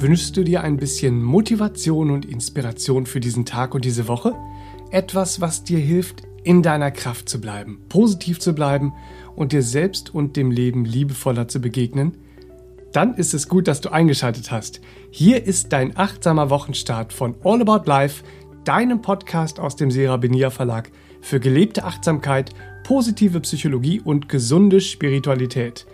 Wünschst 0.00 0.34
du 0.38 0.44
dir 0.44 0.62
ein 0.62 0.78
bisschen 0.78 1.22
Motivation 1.22 2.10
und 2.10 2.24
Inspiration 2.24 3.04
für 3.04 3.20
diesen 3.20 3.44
Tag 3.44 3.74
und 3.74 3.84
diese 3.84 4.08
Woche? 4.08 4.34
Etwas, 4.90 5.42
was 5.42 5.62
dir 5.62 5.78
hilft, 5.78 6.22
in 6.42 6.62
deiner 6.62 6.90
Kraft 6.90 7.28
zu 7.28 7.38
bleiben, 7.38 7.82
positiv 7.90 8.40
zu 8.40 8.54
bleiben 8.54 8.94
und 9.36 9.52
dir 9.52 9.60
selbst 9.60 10.14
und 10.14 10.38
dem 10.38 10.50
Leben 10.50 10.86
liebevoller 10.86 11.48
zu 11.48 11.60
begegnen? 11.60 12.16
Dann 12.94 13.14
ist 13.14 13.34
es 13.34 13.46
gut, 13.46 13.68
dass 13.68 13.82
du 13.82 13.90
eingeschaltet 13.90 14.50
hast. 14.50 14.80
Hier 15.10 15.44
ist 15.44 15.70
dein 15.70 15.94
achtsamer 15.98 16.48
Wochenstart 16.48 17.12
von 17.12 17.34
All 17.44 17.60
About 17.60 17.86
Life, 17.86 18.24
deinem 18.64 19.02
Podcast 19.02 19.60
aus 19.60 19.76
dem 19.76 19.90
Serabenia 19.90 20.48
Verlag 20.48 20.90
für 21.20 21.40
gelebte 21.40 21.84
Achtsamkeit, 21.84 22.54
positive 22.84 23.40
Psychologie 23.40 24.00
und 24.00 24.30
gesunde 24.30 24.80
Spiritualität. 24.80 25.84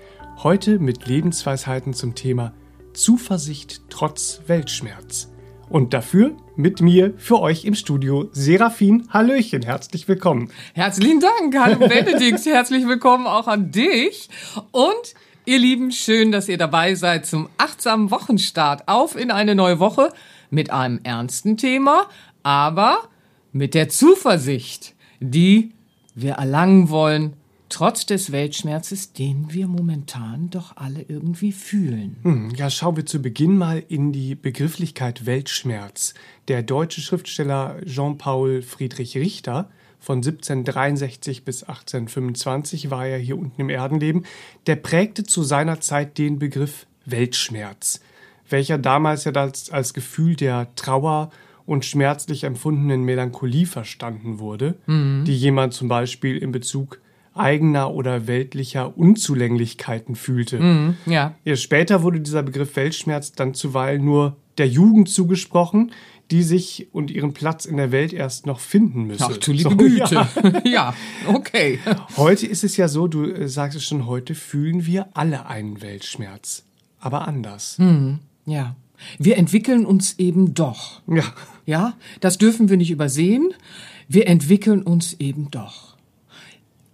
Heute 0.45 0.79
mit 0.79 1.09
Lebensweisheiten 1.09 1.93
zum 1.93 2.15
Thema 2.15 2.55
Zuversicht 2.97 3.83
trotz 3.91 4.41
Weltschmerz. 4.47 5.31
Und 5.69 5.93
dafür 5.93 6.35
mit 6.57 6.81
mir 6.81 7.13
für 7.19 7.41
euch 7.41 7.65
im 7.65 7.75
Studio 7.75 8.31
Serafin. 8.33 9.07
Hallöchen, 9.11 9.63
herzlich 9.63 10.09
willkommen. 10.09 10.51
Herzlichen 10.75 11.21
Dank, 11.21 11.55
hallo 11.59 11.79
Benedikt, 11.79 12.45
herzlich 12.47 12.87
willkommen 12.87 13.27
auch 13.27 13.49
an 13.49 13.71
dich. 13.71 14.31
Und 14.73 15.15
ihr 15.45 15.59
Lieben, 15.59 15.93
schön, 15.93 16.33
dass 16.33 16.49
ihr 16.49 16.57
dabei 16.57 16.95
seid 16.95 17.27
zum 17.27 17.51
achtsamen 17.59 18.11
Wochenstart. 18.11 18.89
Auf 18.89 19.15
in 19.15 19.31
eine 19.31 19.55
neue 19.55 19.79
Woche 19.79 20.13
mit 20.49 20.71
einem 20.71 21.01
ernsten 21.03 21.59
Thema, 21.59 22.09
aber 22.43 23.09
mit 23.53 23.75
der 23.75 23.91
Zuversicht, 23.91 24.95
die 25.21 25.75
wir 26.15 26.35
erlangen 26.35 26.89
wollen 26.89 27.35
trotz 27.69 28.07
des 28.07 28.33
Weltschmerzes, 28.33 29.13
den 29.13 29.53
wir 29.53 29.69
momentan 29.69 30.51
doch 30.51 30.77
alle 30.77 31.03
irgendwie 31.03 31.53
fühlen. 31.53 32.17
Hm, 32.23 32.51
ja, 32.51 32.71
schauen 32.71 32.97
wir 32.97 33.07
zu 33.07 33.21
Beginn 33.21 33.57
mal 33.57 33.83
in 33.89 34.13
die 34.13 34.35
Begrifflichkeit 34.35 35.27
Weltschmerz. 35.27 36.15
Der 36.49 36.63
deutsche 36.63 37.01
Schriftsteller 37.01 37.77
Jean-Paul 37.85 38.63
Friedrich 38.63 39.17
Richter 39.17 39.69
von 39.99 40.19
1763 40.19 41.45
bis 41.45 41.65
1825 41.65 42.91
war 42.91 43.07
er 43.07 43.19
hier 43.19 43.37
unten 43.37 43.61
im 43.61 43.71
Erdenleben, 43.71 44.25
der 44.67 44.77
prägte 44.77 45.25
zu 45.25 45.43
seiner 45.43 45.81
Zeit 45.81 46.19
den 46.19 46.39
Begriff 46.39 46.87
Weltschmerz, 47.07 48.01
welcher 48.49 48.79
damals 48.79 49.25
ja 49.25 49.33
als, 49.33 49.71
als 49.71 49.95
Gefühl 49.95 50.37
der 50.37 50.75
Trauer 50.77 51.31
und 51.67 51.85
schmerzlich 51.85 52.45
empfundenen 52.45 53.03
Melancholie 53.03 53.67
verstanden 53.67 54.39
wurde, 54.39 54.77
mhm. 54.87 55.25
die 55.27 55.37
jemand 55.37 55.75
zum 55.75 55.89
Beispiel 55.89 56.37
in 56.37 56.53
Bezug 56.53 57.01
eigener 57.39 57.93
oder 57.93 58.27
weltlicher 58.27 58.97
Unzulänglichkeiten 58.97 60.15
fühlte. 60.15 60.59
Mhm, 60.59 60.97
ja. 61.07 61.35
Später 61.55 62.03
wurde 62.03 62.21
dieser 62.21 62.43
Begriff 62.43 62.77
Weltschmerz 62.77 63.33
dann 63.33 63.55
zuweilen 63.55 64.05
nur 64.05 64.37
der 64.59 64.69
Jugend 64.69 65.09
zugesprochen, 65.09 65.93
die 66.31 66.43
sich 66.43 66.89
und 66.93 67.11
ihren 67.11 67.35
Platz 67.35 67.67
in 67.67 67.77
der 67.77 67.93
Welt 67.93 68.13
erst 68.13 68.47
noch 68.47 68.59
finden 68.59 69.05
müsse. 69.05 69.29
Ach, 69.31 69.37
du 69.37 69.53
liebe 69.53 69.71
so, 69.71 69.77
Güte. 69.77 70.15
Ja. 70.15 70.63
ja, 70.65 70.95
okay. 71.27 71.79
Heute 72.17 72.47
ist 72.47 72.65
es 72.65 72.77
ja 72.77 72.89
so, 72.89 73.07
du 73.07 73.25
äh, 73.25 73.49
sagst 73.49 73.77
es 73.77 73.85
schon, 73.85 74.07
heute 74.07 74.35
fühlen 74.35 74.87
wir 74.87 75.09
alle 75.15 75.47
einen 75.47 75.83
Weltschmerz, 75.83 76.65
aber 76.99 77.29
anders. 77.29 77.79
Mhm, 77.79 78.19
ja. 78.45 78.77
Wir 79.19 79.37
entwickeln 79.37 79.85
uns 79.85 80.19
eben 80.19 80.55
doch. 80.55 81.03
Ja. 81.07 81.25
Ja, 81.67 81.95
das 82.21 82.39
dürfen 82.39 82.71
wir 82.71 82.77
nicht 82.77 82.91
übersehen. 82.91 83.53
Wir 84.09 84.27
entwickeln 84.27 84.83
uns 84.83 85.15
eben 85.15 85.51
doch. 85.51 85.96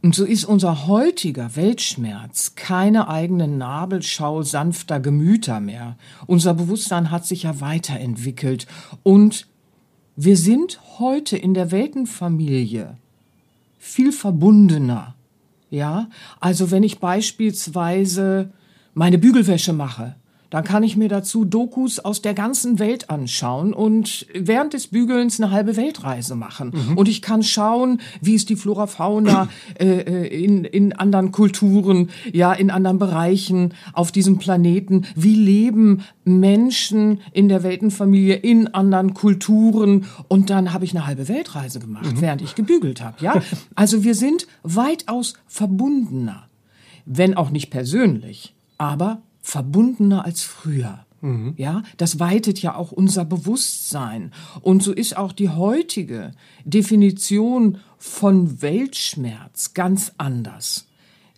Und 0.03 0.17
so 0.17 0.25
ist 0.25 0.45
unser 0.45 0.89
heutiger 0.89 1.55
Weltschmerz 1.55 2.57
keine 2.57 3.09
eigene 3.09 3.47
Nabelschau 3.47 4.43
sanfter 4.43 4.99
Gemüter 4.99 5.61
mehr. 5.61 5.97
Unser 6.27 6.55
Bewusstsein 6.55 7.13
hat 7.13 7.25
sich 7.25 7.45
ja 7.45 7.61
weiterentwickelt 7.61 8.67
und 9.05 9.47
wir 10.17 10.37
sind 10.37 10.81
heute 10.99 11.37
in 11.37 11.55
der 11.55 11.71
Weltenfamilie 11.71 12.97
viel 13.79 14.13
verbundener. 14.13 15.15
Ja, 15.71 16.09
also 16.41 16.71
wenn 16.71 16.83
ich 16.83 16.99
beispielsweise 16.99 18.53
meine 18.95 19.19
Bügelwäsche 19.19 19.73
mache, 19.73 20.17
dann 20.53 20.65
kann 20.65 20.83
ich 20.83 20.99
mir 20.99 21.09
dazu 21.09 21.47
Dokus 21.47 21.99
aus 21.99 22.21
der 22.21 22.35
ganzen 22.35 22.79
Welt 22.79 23.09
anschauen 23.09 23.73
und 23.73 24.27
während 24.35 24.75
des 24.75 24.89
Bügelns 24.89 25.41
eine 25.41 25.51
halbe 25.51 25.79
Weltreise 25.79 26.35
machen. 26.35 26.73
Mhm. 26.75 26.99
Und 26.99 27.09
ich 27.09 27.23
kann 27.23 27.43
schauen, 27.43 28.03
wie 28.21 28.35
ist 28.35 28.51
die 28.51 28.57
Flora 28.57 28.87
Fauna 28.87 29.49
äh, 29.81 29.87
äh, 29.87 30.45
in, 30.45 30.65
in 30.65 30.93
anderen 30.93 31.33
Kulturen, 31.33 32.11
ja, 32.35 32.53
in 32.53 32.71
anderen 32.71 32.99
Bereichen 32.99 33.73
auf 33.95 34.13
diesem 34.13 34.37
Planeten. 34.37 35.07
Wie 35.17 35.37
leben 35.37 36.03
Menschen 36.27 37.23
in 37.33 37.49
der 37.49 37.63
Weltenfamilie 37.63 38.35
in 38.35 38.75
anderen 38.75 39.15
Kulturen? 39.15 40.05
Und 40.29 40.51
dann 40.51 40.75
habe 40.75 40.85
ich 40.85 40.95
eine 40.95 41.07
halbe 41.07 41.29
Weltreise 41.29 41.81
gemacht, 41.81 42.13
mhm. 42.13 42.21
während 42.21 42.43
ich 42.43 42.55
gebügelt 42.55 43.01
habe. 43.01 43.17
Ja, 43.25 43.41
also 43.75 44.05
wir 44.05 44.15
sind 44.15 44.47
weitaus 44.63 45.33
verbundener, 45.47 46.45
wenn 47.07 47.39
auch 47.39 47.49
nicht 47.49 47.71
persönlich, 47.71 48.55
aber 48.77 49.23
verbundener 49.43 50.25
als 50.25 50.43
früher. 50.43 51.05
Mhm. 51.21 51.55
Ja, 51.57 51.83
das 51.99 52.19
weitet 52.19 52.61
ja 52.63 52.75
auch 52.75 52.93
unser 52.93 53.25
Bewusstsein. 53.25 54.33
Und 54.61 54.83
so 54.83 54.93
ist 54.93 55.17
auch 55.17 55.33
die 55.33 55.51
heutige 55.51 56.33
Definition 56.65 57.79
von 57.99 58.63
Weltschmerz 58.63 59.75
ganz 59.75 60.13
anders. 60.19 60.87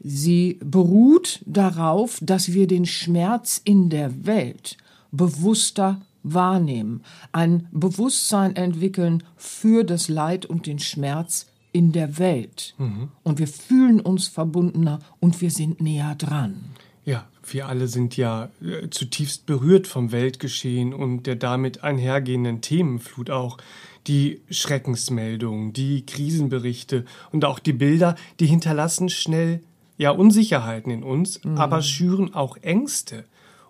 Sie 0.03 0.59
beruht 0.65 1.41
darauf, 1.47 2.19
dass 2.23 2.53
wir 2.53 2.67
den 2.67 2.87
Schmerz 2.87 3.61
in 3.65 3.91
der 3.91 4.27
Welt 4.27 4.77
bewusster 5.13 6.03
wahrnehmen, 6.23 7.03
ein 7.33 7.69
Bewusstsein 7.71 8.57
entwickeln 8.57 9.23
für 9.37 9.85
das 9.85 10.09
Leid 10.09 10.47
und 10.47 10.67
den 10.67 10.79
Schmerz 10.79 11.47
in 11.73 11.93
der 11.93 12.19
Welt. 12.19 12.75
Mhm. 12.79 13.09
Und 13.23 13.39
wir 13.39 13.49
fühlen 13.49 14.01
uns 14.01 14.29
verbundener 14.29 15.01
und 15.21 15.41
wir 15.41 15.51
sind 15.51 15.81
näher 15.81 16.15
dran. 16.15 16.65
Ja, 17.05 17.27
wir 17.47 17.69
alle 17.69 17.87
sind 17.87 18.17
ja 18.17 18.49
äh, 18.63 18.89
zutiefst 18.89 19.47
berührt 19.47 19.87
vom 19.87 20.13
Weltgeschehen 20.13 20.95
und 20.95 21.25
der 21.25 21.37
damit 21.37 21.85
einhergehenden 21.85 22.61
Themenflut 22.61 23.31
auch. 23.31 23.59
Die 24.07 24.43
Schreckensmeldungen, 24.51 25.73
die 25.73 26.05
Krisenberichte 26.05 27.07
und 27.33 27.47
auch 27.47 27.59
die 27.59 27.73
Bilder, 27.73 28.17
die 28.39 28.47
hinterlassen 28.47 29.09
schnell 29.09 29.61
ja 29.97 30.11
Unsicherheiten 30.11 30.93
in 30.93 31.03
uns, 31.03 31.43
mhm. 31.43 31.57
aber 31.57 31.81
schüren 31.81 32.35
auch 32.35 32.59
Ängste. 32.59 33.25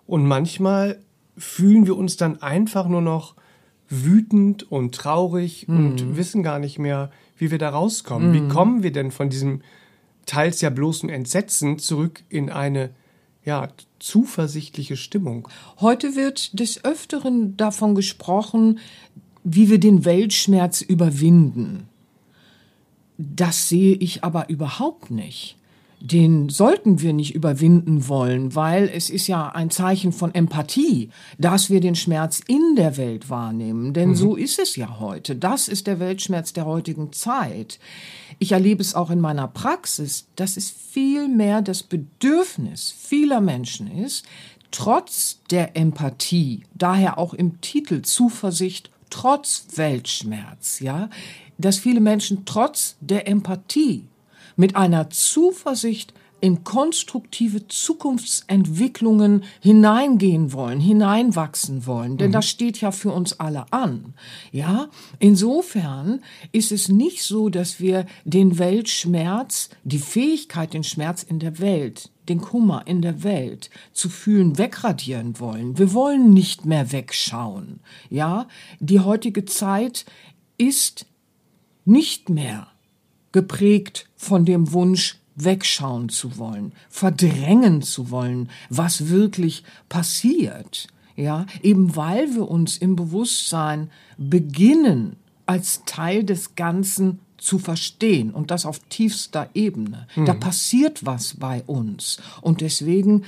Und 0.05 0.25
manchmal 0.25 0.99
fühlen 1.37 1.87
wir 1.87 1.95
uns 1.95 2.17
dann 2.17 2.41
einfach 2.41 2.87
nur 2.87 3.01
noch 3.01 3.35
wütend 3.89 4.69
und 4.69 4.95
traurig 4.95 5.67
mhm. 5.67 5.77
und 5.77 6.17
wissen 6.17 6.43
gar 6.43 6.59
nicht 6.59 6.79
mehr, 6.79 7.11
wie 7.37 7.51
wir 7.51 7.57
da 7.57 7.69
rauskommen. 7.69 8.29
Mhm. 8.29 8.33
Wie 8.33 8.53
kommen 8.53 8.83
wir 8.83 8.91
denn 8.91 9.11
von 9.11 9.29
diesem 9.29 9.61
teils 10.25 10.61
ja 10.61 10.69
bloßen 10.69 11.09
Entsetzen 11.09 11.79
zurück 11.79 12.23
in 12.29 12.49
eine 12.49 12.89
ja, 13.45 13.69
zuversichtliche 13.99 14.97
Stimmung. 14.97 15.47
Heute 15.79 16.15
wird 16.15 16.59
des 16.59 16.83
Öfteren 16.83 17.55
davon 17.55 17.95
gesprochen, 17.95 18.79
wie 19.43 19.69
wir 19.69 19.79
den 19.79 20.03
Weltschmerz 20.03 20.81
überwinden. 20.81 21.87
Das 23.17 23.69
sehe 23.69 23.95
ich 23.95 24.23
aber 24.23 24.49
überhaupt 24.49 25.11
nicht 25.11 25.57
den 26.05 26.49
sollten 26.49 27.01
wir 27.01 27.13
nicht 27.13 27.33
überwinden 27.33 28.07
wollen, 28.07 28.53
weil 28.53 28.89
es 28.93 29.09
ist 29.09 29.27
ja 29.27 29.49
ein 29.49 29.71
Zeichen 29.71 30.11
von 30.11 30.33
Empathie, 30.35 31.09
dass 31.39 31.69
wir 31.69 31.79
den 31.79 31.95
Schmerz 31.95 32.41
in 32.47 32.75
der 32.75 32.97
Welt 32.97 33.29
wahrnehmen. 33.29 33.93
Denn 33.93 34.09
mhm. 34.09 34.15
so 34.15 34.35
ist 34.35 34.59
es 34.59 34.75
ja 34.75 34.99
heute. 34.99 35.35
Das 35.35 35.67
ist 35.67 35.87
der 35.87 35.99
Weltschmerz 35.99 36.53
der 36.53 36.65
heutigen 36.65 37.11
Zeit. 37.11 37.79
Ich 38.37 38.51
erlebe 38.51 38.81
es 38.81 38.93
auch 38.93 39.09
in 39.09 39.19
meiner 39.19 39.47
Praxis, 39.47 40.27
dass 40.35 40.57
es 40.57 40.69
viel 40.69 41.27
mehr 41.27 41.61
das 41.61 41.81
Bedürfnis 41.81 42.93
vieler 42.95 43.41
Menschen 43.41 43.87
ist, 43.87 44.25
trotz 44.69 45.39
der 45.49 45.75
Empathie, 45.75 46.63
daher 46.75 47.17
auch 47.17 47.33
im 47.33 47.61
Titel 47.61 48.03
Zuversicht, 48.03 48.91
trotz 49.09 49.65
Weltschmerz, 49.75 50.81
ja, 50.81 51.09
dass 51.57 51.79
viele 51.79 52.01
Menschen 52.01 52.43
trotz 52.45 52.97
der 52.99 53.27
Empathie 53.27 54.05
mit 54.55 54.75
einer 54.75 55.09
Zuversicht 55.09 56.13
in 56.41 56.63
konstruktive 56.63 57.67
Zukunftsentwicklungen 57.67 59.43
hineingehen 59.61 60.53
wollen, 60.53 60.79
hineinwachsen 60.79 61.87
wollen, 61.87 62.17
denn 62.17 62.27
mhm. 62.27 62.33
das 62.33 62.47
steht 62.47 62.81
ja 62.81 62.91
für 62.91 63.11
uns 63.11 63.39
alle 63.39 63.65
an. 63.71 64.13
Ja, 64.51 64.89
insofern 65.17 66.21
ist 66.51 66.71
es 66.71 66.89
nicht 66.89 67.23
so, 67.23 67.49
dass 67.49 67.79
wir 67.79 68.05
den 68.25 68.59
Weltschmerz, 68.59 69.69
die 69.83 69.97
Fähigkeit, 69.97 70.73
den 70.73 70.83
Schmerz 70.83 71.23
in 71.23 71.39
der 71.39 71.57
Welt, 71.59 72.11
den 72.29 72.41
Kummer 72.41 72.83
in 72.85 73.01
der 73.01 73.23
Welt 73.23 73.69
zu 73.91 74.09
fühlen, 74.09 74.57
wegradieren 74.59 75.39
wollen. 75.39 75.79
Wir 75.79 75.93
wollen 75.93 76.33
nicht 76.33 76.65
mehr 76.65 76.91
wegschauen. 76.91 77.79
Ja, 78.11 78.47
die 78.79 78.99
heutige 78.99 79.45
Zeit 79.45 80.05
ist 80.57 81.07
nicht 81.85 82.29
mehr 82.29 82.67
geprägt 83.35 84.07
von 84.15 84.45
dem 84.45 84.71
Wunsch, 84.71 85.17
wegschauen 85.35 86.07
zu 86.07 86.37
wollen, 86.37 86.71
verdrängen 86.89 87.81
zu 87.81 88.09
wollen, 88.09 88.49
was 88.69 89.09
wirklich 89.09 89.65
passiert. 89.89 90.87
Ja, 91.17 91.45
eben 91.61 91.97
weil 91.97 92.33
wir 92.33 92.49
uns 92.49 92.77
im 92.77 92.95
Bewusstsein 92.95 93.91
beginnen, 94.17 95.17
als 95.45 95.83
Teil 95.85 96.23
des 96.23 96.55
Ganzen 96.55 97.19
zu 97.37 97.59
verstehen 97.59 98.31
und 98.31 98.51
das 98.51 98.65
auf 98.65 98.79
tiefster 98.87 99.49
Ebene. 99.53 100.07
Mhm. 100.15 100.25
Da 100.25 100.33
passiert 100.33 101.05
was 101.05 101.33
bei 101.33 101.61
uns 101.67 102.17
und 102.41 102.61
deswegen 102.61 103.23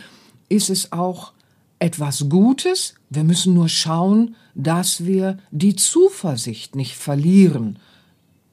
ist 0.48 0.70
es 0.70 0.94
auch 0.94 1.34
etwas 1.80 2.30
Gutes. 2.30 2.96
Wir 3.10 3.26
müssen 3.26 3.54
nur 3.54 3.68
schauen, 3.68 4.38
dass 4.56 5.06
wir 5.06 5.38
die 5.52 5.76
Zuversicht 5.76 6.78
nicht 6.78 6.96
verlieren 6.96 7.78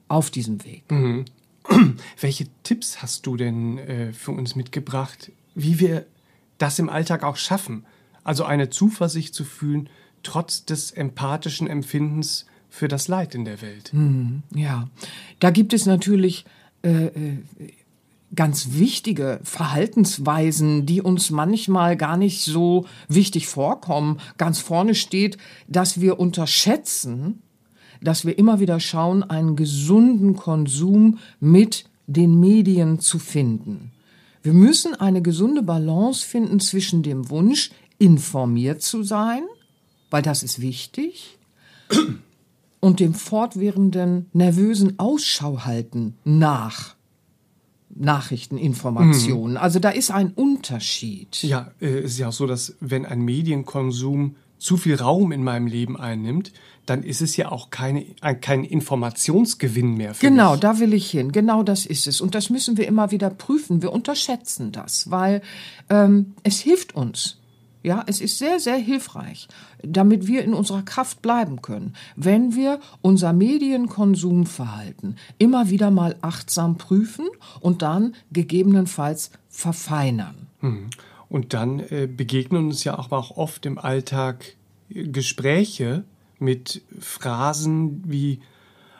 auf 0.09 0.29
diesem 0.29 0.63
Weg. 0.65 0.83
Mhm. 0.91 1.25
Welche 2.19 2.47
Tipps 2.63 3.01
hast 3.01 3.25
du 3.25 3.37
denn 3.37 3.77
äh, 3.77 4.13
für 4.13 4.31
uns 4.31 4.55
mitgebracht, 4.55 5.31
wie 5.53 5.79
wir 5.79 6.05
das 6.57 6.79
im 6.79 6.89
Alltag 6.89 7.23
auch 7.23 7.37
schaffen? 7.37 7.85
Also 8.23 8.43
eine 8.43 8.69
Zuversicht 8.69 9.33
zu 9.33 9.43
fühlen, 9.43 9.89
trotz 10.23 10.65
des 10.65 10.91
empathischen 10.91 11.67
Empfindens 11.67 12.45
für 12.69 12.87
das 12.87 13.07
Leid 13.07 13.35
in 13.35 13.45
der 13.45 13.61
Welt. 13.61 13.91
Mhm, 13.93 14.43
ja, 14.53 14.89
da 15.39 15.51
gibt 15.51 15.73
es 15.73 15.85
natürlich 15.85 16.45
äh, 16.83 17.05
äh 17.05 17.37
ganz 18.33 18.73
wichtige 18.73 19.39
Verhaltensweisen, 19.43 20.85
die 20.85 21.01
uns 21.01 21.29
manchmal 21.29 21.95
gar 21.95 22.17
nicht 22.17 22.43
so 22.43 22.85
wichtig 23.07 23.47
vorkommen. 23.47 24.19
Ganz 24.37 24.59
vorne 24.59 24.95
steht, 24.95 25.37
dass 25.67 26.01
wir 26.01 26.19
unterschätzen, 26.19 27.41
dass 28.01 28.25
wir 28.25 28.37
immer 28.37 28.59
wieder 28.59 28.79
schauen, 28.79 29.23
einen 29.23 29.55
gesunden 29.55 30.35
Konsum 30.35 31.19
mit 31.39 31.85
den 32.07 32.39
Medien 32.39 32.99
zu 32.99 33.19
finden. 33.19 33.91
Wir 34.43 34.53
müssen 34.53 34.93
eine 34.93 35.21
gesunde 35.21 35.63
Balance 35.63 36.25
finden 36.25 36.59
zwischen 36.59 37.01
dem 37.01 37.29
Wunsch, 37.29 37.71
informiert 37.97 38.81
zu 38.81 39.03
sein, 39.03 39.43
weil 40.11 40.21
das 40.21 40.43
ist 40.43 40.61
wichtig, 40.61 41.37
und 42.79 42.99
dem 42.99 43.13
fortwährenden 43.13 44.27
nervösen 44.33 44.99
Ausschau 44.99 45.65
halten 45.65 46.15
nach 46.23 46.95
Nachrichteninformationen. 47.95 49.51
Mhm. 49.51 49.57
Also 49.57 49.79
da 49.79 49.89
ist 49.89 50.11
ein 50.11 50.33
Unterschied. 50.33 51.41
Ja, 51.43 51.71
äh, 51.79 51.99
es 51.99 52.11
ist 52.11 52.19
ja 52.19 52.27
auch 52.27 52.33
so, 52.33 52.45
dass 52.45 52.75
wenn 52.81 53.05
ein 53.05 53.21
Medienkonsum 53.21 54.35
zu 54.57 54.77
viel 54.77 54.95
Raum 54.95 55.31
in 55.31 55.43
meinem 55.43 55.67
Leben 55.67 55.97
einnimmt, 55.97 56.51
dann 56.85 57.01
ist 57.03 57.21
es 57.21 57.35
ja 57.35 57.51
auch 57.51 57.71
keine, 57.71 58.05
kein 58.41 58.63
Informationsgewinn 58.63 59.95
mehr 59.95 60.13
für 60.13 60.27
Genau, 60.27 60.51
mich. 60.51 60.59
da 60.61 60.79
will 60.79 60.93
ich 60.93 61.09
hin. 61.09 61.31
Genau 61.31 61.63
das 61.63 61.85
ist 61.85 62.05
es. 62.07 62.21
Und 62.21 62.35
das 62.35 62.49
müssen 62.49 62.77
wir 62.77 62.87
immer 62.87 63.11
wieder 63.11 63.29
prüfen. 63.29 63.81
Wir 63.81 63.91
unterschätzen 63.91 64.71
das, 64.71 65.09
weil 65.09 65.41
ähm, 65.89 66.33
es 66.43 66.59
hilft 66.59 66.93
uns. 66.95 67.39
Ja, 67.81 68.03
es 68.07 68.19
ist 68.19 68.39
sehr, 68.39 68.59
sehr 68.59 68.77
hilfreich, 68.77 69.47
damit 69.83 70.25
wir 70.25 70.43
in 70.43 70.55
unserer 70.55 70.81
Kraft 70.81 71.21
bleiben 71.21 71.61
können, 71.61 71.93
wenn 72.15 72.55
wir 72.55 72.79
unser 73.01 73.31
Medienkonsumverhalten 73.31 75.17
immer 75.37 75.69
wieder 75.69 75.91
mal 75.91 76.15
achtsam 76.21 76.77
prüfen 76.77 77.25
und 77.59 77.81
dann 77.81 78.15
gegebenenfalls 78.31 79.31
verfeinern. 79.49 80.47
Mhm. 80.61 80.89
Und 81.35 81.53
dann 81.53 81.81
äh, 81.81 82.07
begegnen 82.07 82.67
uns 82.67 82.85
ja 82.85 82.97
auch 82.97 83.11
oft 83.35 83.65
im 83.65 83.77
Alltag 83.77 84.55
äh, 84.89 85.03
Gespräche 85.03 86.05
mit 86.39 86.81
Phrasen 86.97 88.01
wie 88.09 88.39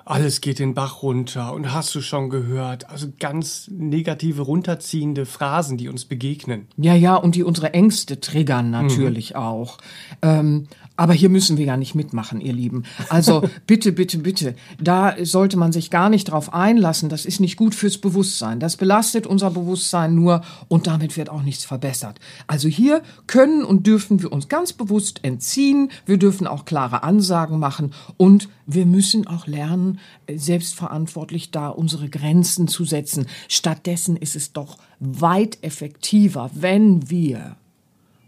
alles 0.05 0.39
geht 0.39 0.59
den 0.59 0.75
Bach 0.75 1.01
runter 1.01 1.51
und 1.53 1.73
hast 1.73 1.93
du 1.95 2.01
schon 2.01 2.29
gehört? 2.29 2.89
Also 2.89 3.07
ganz 3.19 3.67
negative, 3.71 4.43
runterziehende 4.43 5.25
Phrasen, 5.25 5.77
die 5.77 5.89
uns 5.89 6.05
begegnen. 6.05 6.67
Ja, 6.77 6.93
ja, 6.93 7.15
und 7.15 7.33
die 7.33 7.43
unsere 7.43 7.73
Ängste 7.73 8.19
triggern 8.19 8.69
natürlich 8.69 9.31
mhm. 9.31 9.35
auch. 9.37 9.77
Ähm, 10.21 10.67
aber 10.95 11.13
hier 11.13 11.29
müssen 11.29 11.57
wir 11.57 11.65
ja 11.65 11.75
nicht 11.75 11.95
mitmachen, 11.95 12.39
ihr 12.39 12.53
Lieben. 12.53 12.83
Also 13.09 13.49
bitte, 13.67 13.91
bitte, 13.91 14.19
bitte, 14.19 14.55
da 14.79 15.15
sollte 15.23 15.57
man 15.57 15.71
sich 15.71 15.89
gar 15.89 16.09
nicht 16.09 16.25
drauf 16.25 16.53
einlassen. 16.53 17.09
Das 17.09 17.25
ist 17.25 17.39
nicht 17.39 17.57
gut 17.57 17.73
fürs 17.75 17.97
Bewusstsein. 17.97 18.59
Das 18.59 18.77
belastet 18.77 19.27
unser 19.27 19.49
Bewusstsein 19.51 20.15
nur 20.15 20.41
und 20.67 20.87
damit 20.87 21.17
wird 21.17 21.29
auch 21.29 21.41
nichts 21.41 21.65
verbessert. 21.65 22.19
Also 22.47 22.67
hier 22.67 23.01
können 23.27 23.65
und 23.65 23.87
dürfen 23.87 24.21
wir 24.21 24.31
uns 24.31 24.47
ganz 24.47 24.71
bewusst 24.71 25.19
entziehen. 25.23 25.91
Wir 26.05 26.17
dürfen 26.17 26.47
auch 26.47 26.65
klare 26.65 27.03
Ansagen 27.03 27.59
machen 27.59 27.91
und 28.17 28.49
wir 28.67 28.85
müssen 28.85 29.27
auch 29.27 29.47
lernen, 29.47 29.94
selbstverantwortlich 30.33 31.51
da 31.51 31.69
unsere 31.69 32.09
Grenzen 32.09 32.67
zu 32.67 32.85
setzen. 32.85 33.27
Stattdessen 33.47 34.17
ist 34.17 34.35
es 34.35 34.53
doch 34.53 34.77
weit 34.99 35.57
effektiver, 35.61 36.49
wenn 36.53 37.09
wir 37.09 37.57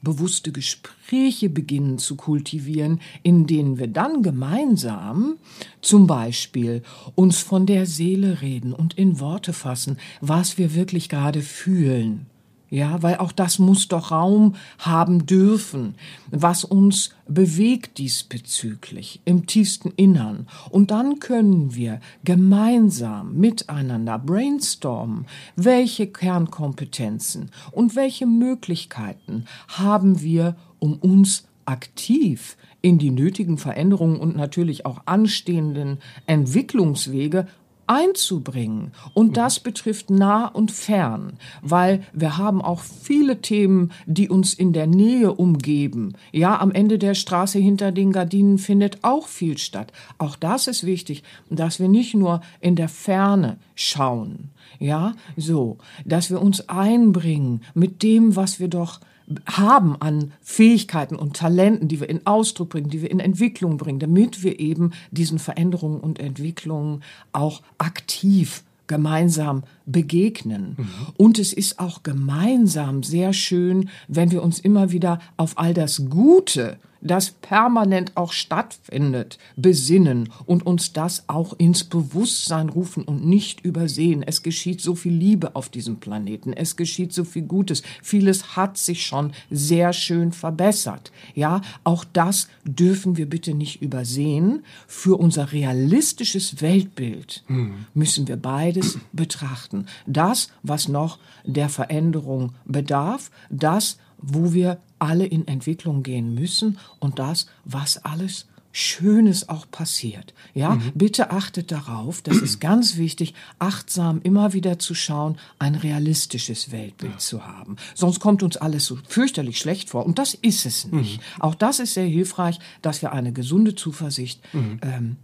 bewusste 0.02 0.52
Gespräche 0.52 1.50
beginnen 1.50 1.98
zu 1.98 2.16
kultivieren, 2.16 3.02
in 3.24 3.48
denen 3.48 3.78
wir 3.78 3.88
dann 3.88 4.24
gemeinsam 4.24 5.38
zum 5.81 6.08
Beispiel 6.08 6.84
uns 7.16 7.40
von 7.40 7.66
der 7.66 7.86
Seele 7.86 8.42
reden 8.42 8.74
und 8.74 8.94
in 8.94 9.20
Worte 9.20 9.54
fassen, 9.54 9.98
was 10.22 10.58
wir 10.58 10.75
wirklich 10.75 11.10
gerade 11.10 11.42
fühlen. 11.42 12.28
Ja, 12.69 13.02
weil 13.02 13.18
auch 13.18 13.31
das 13.31 13.60
muss 13.60 13.88
doch 13.88 14.12
Raum 14.12 14.56
haben 14.80 15.25
dürfen, 15.25 15.96
was 16.31 16.66
uns 16.66 17.12
bewegt 17.25 17.98
diesbezüglich 17.98 19.22
im 19.24 19.46
tiefsten 19.46 19.92
Innern. 19.92 20.48
Und 20.69 20.92
dann 20.92 21.19
können 21.19 21.75
wir 21.75 22.02
gemeinsam 22.25 23.36
miteinander 23.36 24.19
brainstormen, 24.19 25.28
welche 25.56 26.08
Kernkompetenzen 26.08 27.52
und 27.72 27.96
welche 27.96 28.25
Möglichkeiten 28.25 29.46
haben 29.70 30.22
wir, 30.22 30.58
um 30.80 30.96
uns 30.96 31.46
aktiv 31.66 32.58
in 32.81 32.98
die 32.98 33.12
nötigen 33.12 33.58
Veränderungen 33.58 34.18
und 34.18 34.36
natürlich 34.36 34.86
auch 34.86 35.02
anstehenden 35.06 36.00
Entwicklungswege 36.25 37.48
einzubringen. 37.88 38.92
Und 39.13 39.38
das 39.38 39.60
betrifft 39.60 40.10
nah 40.10 40.48
und 40.48 40.72
fern, 40.72 41.34
weil 41.62 42.04
wir 42.13 42.38
haben 42.38 42.62
auch 42.62 42.81
viele 42.81 43.42
Themen, 43.42 43.92
die 44.06 44.30
uns 44.30 44.54
in 44.54 44.74
der 44.74 44.88
Nähe 44.88 45.34
umgeben. 45.34 46.13
Ja, 46.31 46.60
am 46.60 46.72
Ende 46.72 47.00
der 47.00 47.16
Straße 47.16 47.60
hinter 47.60 47.92
den 47.92 48.12
Gardinen 48.12 48.57
findet 48.57 49.04
auch 49.04 49.28
viel 49.28 49.57
statt. 49.57 49.92
Auch 50.18 50.36
das 50.36 50.68
ist 50.68 50.86
wichtig, 50.86 51.24
dass 51.50 51.80
wir 51.80 51.88
nicht 51.88 52.13
nur 52.13 52.42
in 52.60 52.75
der 52.75 52.89
Ferne 52.89 53.57
schauen. 53.75 54.51
Ja, 54.80 55.16
so, 55.36 55.78
dass 56.06 56.30
wir 56.30 56.42
uns 56.42 56.69
einbringen 56.69 57.62
mit 57.74 58.04
dem, 58.04 58.36
was 58.36 58.60
wir 58.60 58.68
doch 58.68 59.00
haben 59.45 59.95
an 60.00 60.31
Fähigkeiten 60.41 61.15
und 61.15 61.35
Talenten, 61.35 61.88
die 61.88 62.00
wir 62.00 62.09
in 62.09 62.25
Ausdruck 62.25 62.69
bringen, 62.69 62.89
die 62.89 63.01
wir 63.01 63.12
in 63.12 63.19
Entwicklung 63.19 63.77
bringen, 63.77 64.00
damit 64.00 64.44
wir 64.44 64.59
eben 64.59 64.91
diesen 65.12 65.39
Veränderungen 65.39 66.00
und 66.00 66.19
Entwicklungen 66.19 67.03
auch 67.34 67.62
aktiv 67.77 68.63
gemeinsam 68.88 69.63
begegnen. 69.88 70.75
Mhm. 70.77 70.88
Und 71.17 71.39
es 71.39 71.53
ist 71.53 71.79
auch 71.79 72.03
gemeinsam 72.03 73.01
sehr 73.01 73.34
schön, 73.34 73.89
wenn 74.08 74.32
wir 74.32 74.44
uns 74.44 74.60
immer 74.60 74.91
wieder 74.91 75.20
auf 75.38 75.58
all 75.58 75.74
das 75.74 76.03
Gute 76.10 76.77
das 77.01 77.32
permanent 77.32 78.12
auch 78.15 78.32
stattfindet, 78.32 79.38
besinnen 79.56 80.29
und 80.46 80.65
uns 80.65 80.94
das 80.94 81.24
auch 81.27 81.53
ins 81.58 81.84
Bewusstsein 81.84 82.70
rufen 82.70 83.03
und 83.03 83.25
nicht 83.25 83.63
übersehen. 83.63 84.24
Es 84.24 84.44
geschieht 84.44 84.82
so 84.82 84.96
viel 84.96 85.13
Liebe 85.13 85.56
auf 85.56 85.70
diesem 85.70 85.98
Planeten, 85.98 86.53
es 86.53 86.75
geschieht 86.75 87.13
so 87.13 87.24
viel 87.24 87.44
Gutes. 87.44 87.84
Vieles 88.01 88.56
hat 88.56 88.77
sich 88.77 89.06
schon 89.06 89.32
sehr 89.50 89.94
schön 89.94 90.32
verbessert. 90.32 91.12
Ja, 91.36 91.62
auch 91.84 92.03
das 92.03 92.48
dürfen 92.65 93.17
wir 93.17 93.27
bitte 93.27 93.53
nicht 93.53 93.82
übersehen. 93.82 94.63
Für 94.88 95.17
unser 95.17 95.51
realistisches 95.51 96.62
Weltbild 96.62 97.44
hm. 97.48 97.86
müssen 97.94 98.27
wir 98.27 98.38
beides 98.38 98.98
betrachten. 99.13 99.76
Das, 100.05 100.50
was 100.63 100.88
noch 100.88 101.19
der 101.46 101.69
Veränderung 101.69 102.53
bedarf, 102.65 103.31
das, 103.50 103.98
wo 104.17 104.53
wir 104.53 104.79
alle 105.00 105.25
in 105.25 105.48
Entwicklung 105.48 106.03
gehen 106.03 106.34
müssen 106.34 106.79
und 107.00 107.19
das, 107.19 107.48
was 107.65 108.03
alles 108.03 108.48
Schönes 108.72 109.50
auch 109.50 109.65
passiert. 109.72 110.36
Ja, 110.53 110.75
mhm. 110.75 110.91
bitte 110.93 111.31
achtet 111.31 111.72
darauf, 111.72 112.22
das 112.22 112.38
ist 112.38 112.60
ganz 112.60 112.98
wichtig, 112.98 113.34
achtsam 113.57 114.22
immer 114.22 114.53
wieder 114.53 114.77
zu 114.77 114.93
schauen, 114.93 115.38
ein 115.57 115.74
realistisches 115.74 116.72
Weltbild 116.72 117.13
ja. 117.13 117.17
zu 117.17 117.48
haben. 117.48 117.77
Sonst 117.96 118.19
kommt 118.19 118.43
uns 118.43 118.55
alles 118.55 118.86
so 118.86 119.00
fürchterlich 119.07 119.57
schlecht 119.57 119.89
vor 119.89 120.05
und 120.05 120.19
das 120.19 120.36
ist 120.36 120.67
es 120.67 120.86
nicht. 120.91 121.17
Mhm. 121.17 121.41
Auch 121.41 121.55
das 121.55 121.79
ist 121.79 121.96
sehr 121.96 122.05
hilfreich, 122.05 122.60
dass 122.84 123.01
wir 123.01 123.13
eine 123.13 123.34
gesunde 123.34 123.74
Zuversicht 123.74 124.41
mhm. 124.53 124.79
ähm, 124.84 125.15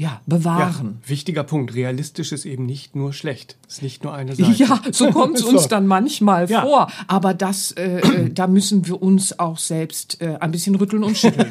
ja, 0.00 0.22
bewahren. 0.24 0.98
Ja, 1.02 1.10
wichtiger 1.10 1.44
Punkt. 1.44 1.74
Realistisch 1.74 2.32
ist 2.32 2.46
eben 2.46 2.64
nicht 2.64 2.96
nur 2.96 3.12
schlecht. 3.12 3.58
Ist 3.68 3.82
nicht 3.82 4.02
nur 4.02 4.14
eine 4.14 4.34
Seite. 4.34 4.50
Ja, 4.52 4.80
so 4.92 5.10
kommt 5.10 5.36
es 5.36 5.44
uns 5.44 5.68
dann 5.68 5.86
manchmal 5.86 6.48
ja. 6.48 6.62
vor. 6.62 6.90
Aber 7.06 7.34
das, 7.34 7.72
äh, 7.72 7.98
äh, 7.98 8.30
da 8.34 8.46
müssen 8.46 8.86
wir 8.86 9.02
uns 9.02 9.38
auch 9.38 9.58
selbst 9.58 10.22
äh, 10.22 10.38
ein 10.40 10.52
bisschen 10.52 10.76
rütteln 10.76 11.04
und 11.04 11.18
schütteln. 11.18 11.50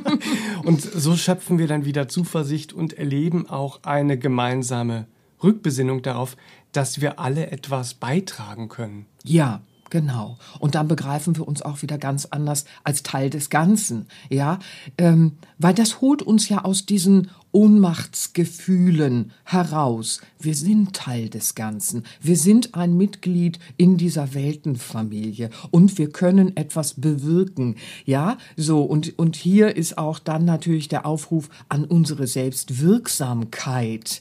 und 0.64 0.82
so 0.82 1.14
schöpfen 1.16 1.60
wir 1.60 1.68
dann 1.68 1.84
wieder 1.84 2.08
Zuversicht 2.08 2.72
und 2.72 2.94
erleben 2.94 3.48
auch 3.48 3.84
eine 3.84 4.18
gemeinsame 4.18 5.06
Rückbesinnung 5.40 6.02
darauf, 6.02 6.36
dass 6.72 7.00
wir 7.00 7.20
alle 7.20 7.52
etwas 7.52 7.94
beitragen 7.94 8.68
können. 8.68 9.06
Ja, 9.22 9.60
Genau. 9.90 10.36
Und 10.58 10.74
dann 10.74 10.88
begreifen 10.88 11.36
wir 11.36 11.46
uns 11.46 11.62
auch 11.62 11.82
wieder 11.82 11.98
ganz 11.98 12.26
anders 12.26 12.64
als 12.82 13.02
Teil 13.02 13.30
des 13.30 13.50
Ganzen. 13.50 14.08
Ja, 14.28 14.58
ähm, 14.98 15.38
weil 15.58 15.74
das 15.74 16.00
holt 16.00 16.22
uns 16.22 16.48
ja 16.48 16.64
aus 16.64 16.86
diesen 16.86 17.30
Ohnmachtsgefühlen 17.56 19.32
heraus. 19.44 20.20
Wir 20.38 20.54
sind 20.54 20.92
Teil 20.94 21.30
des 21.30 21.54
Ganzen. 21.54 22.04
Wir 22.20 22.36
sind 22.36 22.74
ein 22.74 22.94
Mitglied 22.98 23.58
in 23.78 23.96
dieser 23.96 24.34
Weltenfamilie 24.34 25.48
und 25.70 25.96
wir 25.96 26.10
können 26.10 26.54
etwas 26.58 27.00
bewirken. 27.00 27.76
Ja, 28.04 28.36
so. 28.58 28.82
Und, 28.82 29.18
und 29.18 29.36
hier 29.36 29.74
ist 29.74 29.96
auch 29.96 30.18
dann 30.18 30.44
natürlich 30.44 30.88
der 30.88 31.06
Aufruf 31.06 31.48
an 31.70 31.84
unsere 31.84 32.26
Selbstwirksamkeit. 32.26 34.20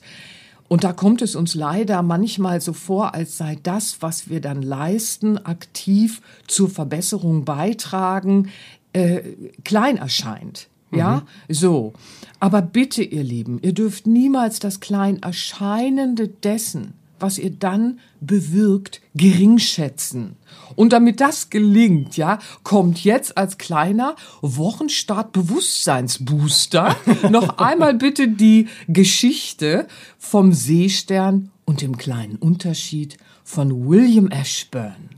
Und 0.70 0.86
da 0.86 0.94
kommt 0.94 1.22
es 1.22 1.36
uns 1.36 1.56
leider 1.56 2.04
manchmal 2.04 2.62
so 2.62 2.72
vor, 2.72 3.16
als 3.16 3.36
sei 3.36 3.58
das, 3.62 3.98
was 4.00 4.30
wir 4.30 4.40
dann 4.40 4.62
leisten, 4.62 5.38
aktiv 5.40 6.22
zur 6.48 6.70
Verbesserung 6.70 7.44
beitragen, 7.44 8.48
äh, 8.94 9.20
klein 9.66 9.98
erscheint. 9.98 10.70
Ja, 10.92 11.24
mhm. 11.48 11.54
so. 11.54 11.94
Aber 12.40 12.62
bitte, 12.62 13.04
ihr 13.04 13.24
Lieben, 13.24 13.60
ihr 13.62 13.74
dürft 13.74 14.08
niemals 14.08 14.60
das 14.60 14.80
klein 14.80 15.22
Erscheinende 15.22 16.28
dessen, 16.28 16.94
was 17.20 17.40
ihr 17.40 17.50
dann 17.50 18.00
bewirkt, 18.20 19.02
geringschätzen. 19.16 20.36
Und 20.76 20.92
damit 20.94 21.22
das 21.22 21.50
gelingt, 21.50 22.18
ja, 22.18 22.40
kommt 22.64 23.04
jetzt 23.04 23.38
als 23.38 23.58
kleiner 23.58 24.16
Wochenstart 24.42 25.32
Bewusstseinsbooster 25.32 26.96
noch 27.30 27.58
einmal 27.58 27.94
bitte 27.94 28.28
die 28.28 28.68
Geschichte 28.88 29.88
vom 30.18 30.52
Seestern 30.54 31.52
und 31.66 31.82
dem 31.82 31.98
kleinen 31.98 32.36
Unterschied 32.36 33.18
von 33.44 33.88
William 33.88 34.28
Ashburn. 34.28 35.10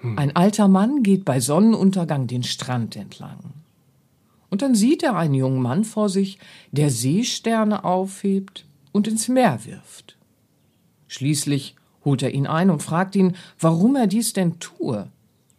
Hm. 0.00 0.18
Ein 0.18 0.36
alter 0.36 0.68
Mann 0.68 1.02
geht 1.02 1.24
bei 1.24 1.40
Sonnenuntergang 1.40 2.26
den 2.26 2.42
Strand 2.42 2.96
entlang. 2.96 3.57
Und 4.50 4.62
dann 4.62 4.74
sieht 4.74 5.02
er 5.02 5.16
einen 5.16 5.34
jungen 5.34 5.62
Mann 5.62 5.84
vor 5.84 6.08
sich, 6.08 6.38
der 6.72 6.90
Seesterne 6.90 7.84
aufhebt 7.84 8.64
und 8.92 9.06
ins 9.06 9.28
Meer 9.28 9.64
wirft. 9.64 10.16
Schließlich 11.06 11.74
holt 12.04 12.22
er 12.22 12.32
ihn 12.32 12.46
ein 12.46 12.70
und 12.70 12.82
fragt 12.82 13.16
ihn, 13.16 13.36
warum 13.58 13.96
er 13.96 14.06
dies 14.06 14.32
denn 14.32 14.58
tue. 14.58 15.10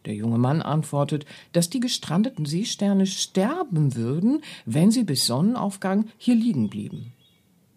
Der 0.05 0.15
junge 0.15 0.37
Mann 0.37 0.61
antwortet, 0.61 1.25
dass 1.51 1.69
die 1.69 1.79
gestrandeten 1.79 2.45
Seesterne 2.45 3.05
sterben 3.05 3.95
würden, 3.95 4.41
wenn 4.65 4.91
sie 4.91 5.03
bis 5.03 5.25
Sonnenaufgang 5.25 6.05
hier 6.17 6.35
liegen 6.35 6.69
blieben. 6.69 7.13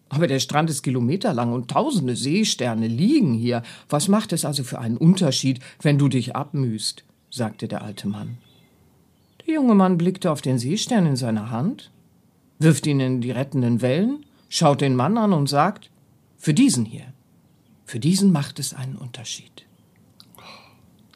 Aber 0.09 0.27
der 0.27 0.41
Strand 0.41 0.71
ist 0.71 0.83
kilometerlang 0.83 1.53
und 1.53 1.71
tausende 1.71 2.17
Seesterne 2.17 2.87
liegen 2.87 3.33
hier. 3.33 3.63
Was 3.89 4.09
macht 4.09 4.33
es 4.33 4.45
also 4.45 4.63
für 4.63 4.79
einen 4.79 4.99
Unterschied, 4.99 5.61
wenn 5.81 5.99
du 5.99 6.09
dich 6.09 6.37
abmühst? 6.37 7.05
sagte 7.31 7.67
der 7.67 7.83
alte 7.83 8.09
Mann. 8.09 8.37
Der 9.53 9.61
junge 9.61 9.75
Mann 9.75 9.99
blickte 9.99 10.31
auf 10.31 10.41
den 10.41 10.59
Seestern 10.59 11.05
in 11.05 11.17
seiner 11.17 11.51
Hand, 11.51 11.91
wirft 12.59 12.87
ihn 12.87 13.01
in 13.01 13.21
die 13.21 13.33
rettenden 13.33 13.83
Wellen, 13.83 14.25
schaut 14.49 14.81
den 14.81 14.97
Mann 14.97 15.19
an 15.19 15.35
und 15.35 15.47
sagt, 15.47 15.91
für 16.39 16.55
diesen 16.55 16.87
hier 16.87 17.13
für 17.85 18.01
diesen 18.01 18.33
macht 18.33 18.59
es 18.59 18.73
einen 18.73 18.97
Unterschied. 18.97 19.67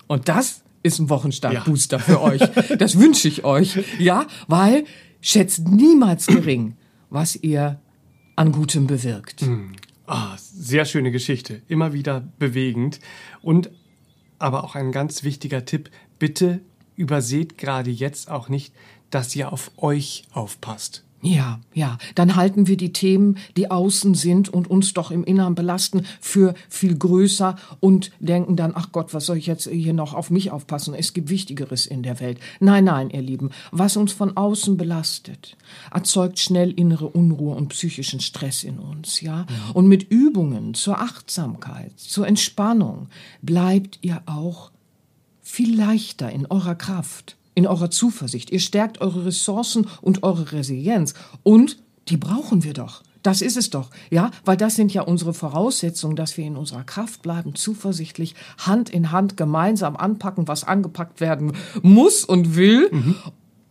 Und 0.07 0.29
das 0.29 0.61
ist 0.83 0.99
ein 0.99 1.09
Wochenstartbooster 1.09 1.97
ja. 1.97 2.03
für 2.03 2.21
euch. 2.21 2.43
Das 2.79 2.99
wünsche 2.99 3.27
ich 3.29 3.45
euch. 3.45 3.83
Ja, 3.99 4.27
weil 4.49 4.85
schätzt 5.23 5.67
niemals 5.67 6.27
gering, 6.27 6.77
was 7.09 7.35
ihr 7.37 7.81
an 8.35 8.53
Gutem 8.53 8.87
bewirkt. 8.87 9.41
Mhm. 9.41 9.73
Ah, 10.07 10.37
sehr 10.37 10.85
schöne 10.85 11.11
Geschichte. 11.11 11.63
Immer 11.69 11.95
wieder 11.95 12.29
bewegend. 12.39 13.01
Und 13.41 13.71
aber 14.39 14.63
auch 14.63 14.75
ein 14.75 14.93
ganz 14.93 15.23
wichtiger 15.23 15.65
Tipp. 15.65 15.89
Bitte 16.19 16.61
überseht 16.97 17.59
gerade 17.59 17.91
jetzt 17.91 18.31
auch 18.31 18.49
nicht, 18.49 18.73
dass 19.11 19.35
ihr 19.37 19.53
auf 19.53 19.71
euch 19.77 20.25
aufpasst. 20.33 21.03
Ja, 21.23 21.61
ja, 21.73 21.99
dann 22.15 22.37
halten 22.37 22.67
wir 22.67 22.77
die 22.77 22.93
Themen, 22.93 23.39
die 23.57 23.71
außen 23.71 24.15
sind 24.15 24.49
und 24.49 24.69
uns 24.69 24.93
doch 24.93 25.11
im 25.11 25.25
Innern 25.25 25.55
belasten, 25.55 26.07
für 26.21 26.55
viel 26.69 26.97
größer 26.97 27.57
und 27.81 28.13
denken 28.21 28.55
dann, 28.55 28.73
ach 28.75 28.93
Gott, 28.93 29.15
was 29.15 29.27
soll 29.27 29.39
ich 29.39 29.47
jetzt 29.47 29.69
hier 29.69 29.95
noch 29.95 30.15
auf 30.15 30.31
mich 30.31 30.51
aufpassen? 30.51 30.95
Es 30.95 31.15
gibt 31.15 31.31
Wichtigeres 31.31 31.87
in 31.87 32.03
der 32.03 32.21
Welt. 32.21 32.39
Nein, 32.61 32.85
nein, 32.85 33.11
ihr 33.11 33.23
Lieben, 33.23 33.51
was 33.73 33.97
uns 33.97 34.13
von 34.13 34.37
außen 34.37 34.77
belastet, 34.77 35.57
erzeugt 35.91 36.39
schnell 36.39 36.71
innere 36.71 37.09
Unruhe 37.09 37.57
und 37.57 37.69
psychischen 37.71 38.21
Stress 38.21 38.63
in 38.63 38.79
uns, 38.79 39.21
ja? 39.21 39.47
ja. 39.49 39.71
Und 39.73 39.89
mit 39.89 40.05
Übungen 40.11 40.75
zur 40.75 41.01
Achtsamkeit, 41.01 41.99
zur 41.99 42.29
Entspannung 42.29 43.09
bleibt 43.43 43.99
ihr 44.03 44.23
auch 44.27 44.71
viel 45.47 45.77
leichter 45.77 46.31
in 46.31 46.47
eurer 46.47 46.75
Kraft 46.75 47.37
in 47.57 47.67
eurer 47.67 47.91
Zuversicht. 47.91 48.51
Ihr 48.51 48.61
stärkt 48.61 49.01
eure 49.01 49.25
Ressourcen 49.25 49.89
und 50.03 50.23
eure 50.23 50.53
Resilienz. 50.53 51.15
Und 51.43 51.79
die 52.09 52.19
brauchen 52.19 52.63
wir 52.63 52.75
doch. 52.75 53.03
Das 53.23 53.43
ist 53.43 53.57
es 53.57 53.71
doch, 53.71 53.91
ja, 54.09 54.31
weil 54.45 54.57
das 54.57 54.77
sind 54.77 54.95
ja 54.95 55.03
unsere 55.03 55.35
Voraussetzungen, 55.35 56.15
dass 56.15 56.37
wir 56.37 56.45
in 56.45 56.57
unserer 56.57 56.85
Kraft 56.85 57.23
bleiben, 57.23 57.57
zuversichtlich, 57.57 58.37
Hand 58.59 58.89
in 58.89 59.11
Hand 59.11 59.37
gemeinsam 59.37 59.97
anpacken, 59.97 60.47
was 60.47 60.63
angepackt 60.63 61.21
werden 61.21 61.55
muss 61.83 62.25
und 62.25 62.55
will. 62.55 62.89
Mhm. 62.93 63.17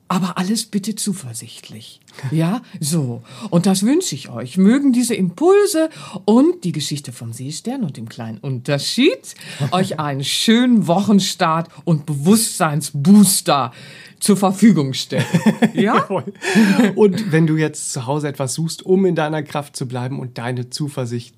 Aber 0.07 0.37
alles 0.37 0.67
bitte 0.67 0.93
zuversichtlich. 0.93 1.99
Ja, 2.29 2.61
so. 2.79 3.23
Und 3.49 3.65
das 3.65 3.83
wünsche 3.83 4.13
ich 4.13 4.29
euch. 4.29 4.55
Mögen 4.55 4.93
diese 4.93 5.15
Impulse 5.15 5.89
und 6.25 6.63
die 6.63 6.71
Geschichte 6.71 7.11
vom 7.11 7.33
Seestern 7.33 7.83
und 7.83 7.97
dem 7.97 8.07
kleinen 8.07 8.37
Unterschied 8.37 9.35
euch 9.71 9.99
einen 9.99 10.23
schönen 10.23 10.85
Wochenstart 10.85 11.69
und 11.85 12.05
Bewusstseinsbooster 12.05 13.71
zur 14.19 14.37
Verfügung 14.37 14.93
stellen. 14.93 15.25
Ja? 15.73 16.03
und 16.95 17.31
wenn 17.31 17.47
du 17.47 17.57
jetzt 17.57 17.91
zu 17.91 18.05
Hause 18.05 18.27
etwas 18.27 18.53
suchst, 18.53 18.85
um 18.85 19.05
in 19.05 19.15
deiner 19.15 19.41
Kraft 19.41 19.75
zu 19.75 19.87
bleiben 19.87 20.19
und 20.19 20.37
deine 20.37 20.69
Zuversicht 20.69 21.35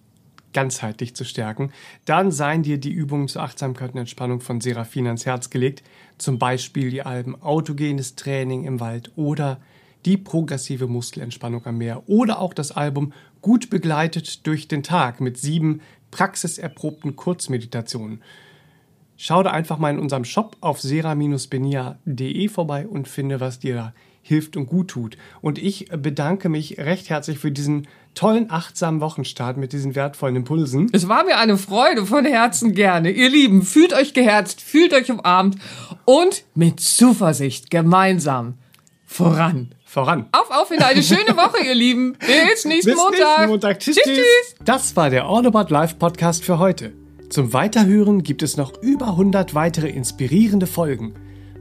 ganzheitlich 0.54 1.16
zu 1.16 1.24
stärken, 1.24 1.72
dann 2.06 2.32
seien 2.32 2.63
dir 2.63 2.77
die 2.77 2.92
Übungen 2.92 3.27
zur 3.27 3.44
Achtsamkeit 3.44 3.94
und 3.94 4.00
Entspannung 4.00 4.42
von 4.42 4.62
Serafin 4.62 5.08
ans 5.08 5.25
Herz 5.25 5.50
gelegt, 5.50 5.84
zum 6.18 6.39
Beispiel 6.39 6.89
die 6.89 7.04
Alben 7.04 7.42
Autogenes 7.42 8.16
Training 8.16 8.63
im 8.63 8.80
Wald 8.80 9.12
oder 9.16 9.60
die 10.06 10.18
progressive 10.18 10.88
Muskelentspannung 10.88 11.66
am 11.66 11.77
Meer 11.77 12.04
oder 12.08 12.39
auch 12.39 12.54
das 12.54 12.72
Album 12.72 13.13
Gut 13.42 13.70
begleitet 13.70 14.46
durch 14.48 14.68
den 14.68 14.84
Tag 14.84 15.22
mit 15.22 15.38
sieben 15.38 15.82
praxiserprobten 16.12 17.16
Kurzmeditationen. 17.16 18.22
Schau 19.16 19.42
da 19.44 19.51
einfach 19.51 19.77
mal 19.77 19.92
in 19.92 20.00
unserem 20.00 20.25
Shop 20.25 20.58
auf 20.62 20.82
sera-benia.de 20.82 22.48
vorbei 22.50 22.88
und 22.88 23.08
finde, 23.08 23.39
was 23.39 23.60
dir 23.60 23.75
da 23.75 23.94
hilft 24.22 24.58
und 24.58 24.68
gut 24.68 24.89
tut. 24.89 25.18
Und 25.42 25.58
ich 25.58 25.88
bedanke 25.89 26.50
mich 26.50 26.77
recht 26.77 27.10
herzlich 27.10 27.39
für 27.39 27.51
diesen 27.51 27.88
tollen, 28.18 28.50
achtsamen 28.50 29.00
Wochenstart 29.00 29.58
mit 29.58 29.74
diesen 29.74 29.96
wertvollen 29.96 30.36
Impulsen. 30.36 30.90
Es 30.92 31.08
war 31.08 31.24
mir 31.24 31.38
eine 31.38 31.58
Freude 31.58 32.06
von 32.06 32.26
Herzen 32.26 32.74
gerne. 32.74 33.12
Ihr 33.12 33.30
Lieben, 33.30 33.62
fühlt 33.62 33.94
euch 33.94 34.14
geherzt, 34.14 34.60
fühlt 34.60 34.94
euch 34.94 35.12
umarmt 35.12 35.58
und 36.04 36.44
mit 36.56 36.80
Zuversicht 36.80 37.70
gemeinsam 37.70 38.56
voran. 39.06 39.70
Voran. 39.86 40.28
Auf, 40.32 40.50
auf 40.52 40.72
in 40.72 40.82
eine 40.82 41.02
schöne 41.02 41.38
Woche, 41.38 41.64
ihr 41.64 41.76
Lieben. 41.76 42.18
Bis 42.20 42.66
nächsten 42.66 42.92
Bis 42.92 42.96
Montag. 42.96 43.20
Nächsten 43.20 43.50
Montag. 43.50 43.80
Tschüss, 43.80 43.96
tschüss, 43.96 44.18
tschüss. 44.18 44.56
Das 44.66 44.96
war 44.96 45.10
der 45.10 45.26
All 45.26 45.46
About 45.46 45.72
Life 45.72 45.96
Podcast 45.96 46.44
für 46.44 46.60
heute. 46.60 46.94
Zum 47.30 47.54
Weiterhören 47.54 48.24
gibt 48.24 48.42
es 48.42 48.58
noch 48.58 48.82
über 48.82 49.08
100 49.08 49.54
weitere 49.54 49.90
inspirierende 49.90 50.68
Folgen. 50.68 51.14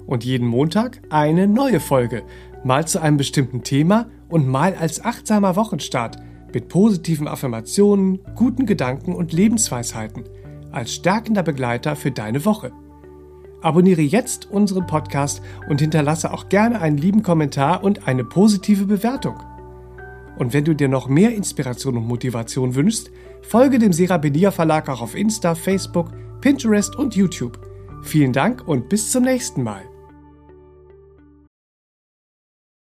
Und 0.07 0.25
jeden 0.25 0.49
Montag 0.49 1.01
eine 1.11 1.47
neue 1.47 1.81
Folge. 1.81 2.23
Mal 2.65 2.87
zu 2.89 3.01
einem 3.01 3.17
bestimmten 3.17 3.63
Thema 3.63 4.07
und 4.29 4.49
mal 4.49 4.75
als 4.75 5.05
achtsamer 5.05 5.55
Wochenstart 5.55 6.17
mit 6.53 6.69
positiven 6.69 7.29
Affirmationen, 7.29 8.21
guten 8.35 8.67
Gedanken 8.67 9.15
und 9.15 9.33
Lebensweisheiten 9.33 10.25
als 10.73 10.93
stärkender 10.93 11.43
Begleiter 11.43 11.97
für 11.97 12.11
deine 12.11 12.45
Woche. 12.45 12.73
Abonniere 13.63 14.03
jetzt 14.03 14.51
unseren 14.51 14.87
Podcast 14.87 15.41
und 15.69 15.81
hinterlasse 15.81 16.33
auch 16.33 16.49
gerne 16.49 16.81
einen 16.81 16.99
lieben 16.99 17.23
Kommentar 17.23 17.83
und 17.83 18.07
eine 18.07 18.25
positive 18.25 18.85
Bewertung. 18.85 19.37
Und 20.39 20.53
wenn 20.53 20.65
du 20.65 20.75
dir 20.75 20.89
noch 20.89 21.09
mehr 21.09 21.35
Inspiration 21.35 21.97
und 21.97 22.07
Motivation 22.07 22.75
wünschst, 22.75 23.11
folge 23.43 23.79
dem 23.79 23.93
Serabenia 23.93 24.51
Verlag 24.51 24.89
auch 24.89 25.01
auf 25.01 25.15
Insta, 25.15 25.55
Facebook, 25.55 26.11
Pinterest 26.43 26.95
und 26.95 27.17
YouTube. 27.17 27.59
Vielen 28.03 28.33
Dank 28.33 28.69
und 28.69 28.89
bis 28.89 29.11
zum 29.11 29.25
nächsten 29.25 29.63
Mal. 29.63 29.83